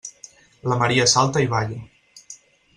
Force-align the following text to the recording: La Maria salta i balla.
La 0.71 0.77
Maria 0.79 1.05
salta 1.13 1.45
i 1.45 1.51
balla. 1.55 1.79